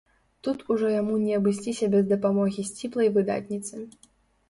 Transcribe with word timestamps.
Тут 0.45 0.63
ужо 0.75 0.87
яму 1.01 1.19
не 1.27 1.37
абысціся 1.41 1.91
без 1.93 2.09
дапамогі 2.15 2.67
сціплай 2.73 3.15
выдатніцы. 3.19 3.75